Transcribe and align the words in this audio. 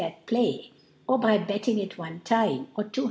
at 0.01 0.25
Play, 0.25 0.71
or 1.07 1.19
by 1.19 1.37
Betting 1.37 1.79
at 1.81 1.91
any 1.93 1.95
one 1.95 2.21
Time, 2.21 2.67
or 2.75 2.83
2o 2.85 2.99